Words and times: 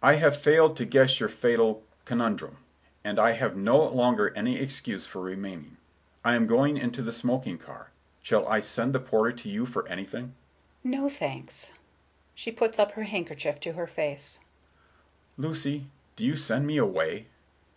"I 0.00 0.14
have 0.14 0.38
failed 0.40 0.76
to 0.76 0.84
guess 0.84 1.18
your 1.18 1.28
fatal—conundrum; 1.28 2.58
and 3.02 3.18
I 3.18 3.32
have 3.32 3.56
no 3.56 3.84
longer 3.88 4.32
any 4.36 4.60
excuse 4.60 5.06
for 5.08 5.20
remaining. 5.20 5.76
I 6.24 6.36
am 6.36 6.46
going 6.46 6.76
into 6.76 7.02
the 7.02 7.12
smoking 7.12 7.58
car. 7.58 7.90
Shall 8.22 8.46
I 8.46 8.60
send 8.60 8.94
the 8.94 9.00
porter 9.00 9.32
to 9.32 9.48
you 9.48 9.66
for 9.66 9.84
anything?" 9.88 10.36
Miss 10.84 10.92
Galbraith: 10.94 11.02
"No, 11.02 11.08
thanks." 11.18 11.72
She 12.36 12.52
puts 12.52 12.78
up 12.78 12.92
her 12.92 13.02
handkerchief 13.10 13.58
to 13.58 13.72
her 13.72 13.88
face. 13.88 14.38
Mr. 14.38 14.38
Richards: 14.38 14.44
"Lucy, 15.38 15.86
do 16.14 16.24
you 16.24 16.36
send 16.36 16.64
me 16.64 16.76
away?" 16.76 17.26